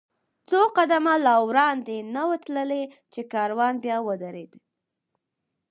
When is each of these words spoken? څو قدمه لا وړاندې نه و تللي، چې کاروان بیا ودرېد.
څو 0.49 0.61
قدمه 0.77 1.13
لا 1.25 1.35
وړاندې 1.47 1.97
نه 2.13 2.23
و 2.29 2.31
تللي، 2.45 2.83
چې 3.13 3.21
کاروان 3.33 3.73
بیا 3.83 3.97
ودرېد. 4.07 4.51